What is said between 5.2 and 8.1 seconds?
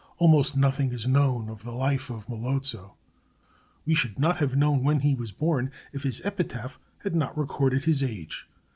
born if his epitaph had not recorded his